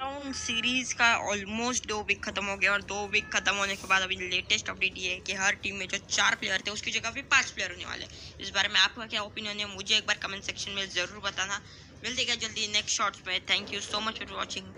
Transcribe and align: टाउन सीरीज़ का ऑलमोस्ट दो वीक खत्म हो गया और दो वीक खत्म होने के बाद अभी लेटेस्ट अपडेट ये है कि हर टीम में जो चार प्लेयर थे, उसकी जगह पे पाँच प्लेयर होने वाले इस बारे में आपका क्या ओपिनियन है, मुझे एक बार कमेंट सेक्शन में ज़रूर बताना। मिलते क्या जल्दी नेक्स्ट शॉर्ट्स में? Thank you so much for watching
टाउन 0.00 0.32
सीरीज़ 0.32 0.94
का 0.94 1.06
ऑलमोस्ट 1.30 1.86
दो 1.88 1.96
वीक 2.08 2.22
खत्म 2.24 2.44
हो 2.46 2.56
गया 2.56 2.72
और 2.72 2.82
दो 2.82 3.00
वीक 3.08 3.28
खत्म 3.32 3.54
होने 3.56 3.74
के 3.76 3.88
बाद 3.88 4.02
अभी 4.02 4.16
लेटेस्ट 4.20 4.70
अपडेट 4.70 4.98
ये 4.98 5.10
है 5.10 5.18
कि 5.26 5.34
हर 5.40 5.54
टीम 5.62 5.76
में 5.76 5.86
जो 5.88 5.98
चार 6.08 6.34
प्लेयर 6.34 6.62
थे, 6.66 6.70
उसकी 6.70 6.90
जगह 6.90 7.10
पे 7.10 7.22
पाँच 7.34 7.50
प्लेयर 7.50 7.70
होने 7.70 7.84
वाले 7.84 8.06
इस 8.40 8.50
बारे 8.50 8.68
में 8.68 8.80
आपका 8.80 9.06
क्या 9.06 9.22
ओपिनियन 9.22 9.58
है, 9.58 9.66
मुझे 9.74 9.96
एक 9.96 10.06
बार 10.06 10.18
कमेंट 10.22 10.42
सेक्शन 10.44 10.72
में 10.72 10.88
ज़रूर 10.88 11.20
बताना। 11.24 11.60
मिलते 12.04 12.24
क्या 12.24 12.34
जल्दी 12.36 12.66
नेक्स्ट 12.72 12.96
शॉर्ट्स 12.96 13.22
में? 13.26 13.40
Thank 13.50 13.72
you 13.72 13.80
so 13.82 14.00
much 14.00 14.18
for 14.18 14.36
watching 14.36 14.72